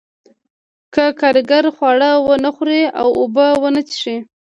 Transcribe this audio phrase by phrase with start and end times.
[0.93, 4.17] که کارګر خواړه ونه خوري او اوبه ونه څښي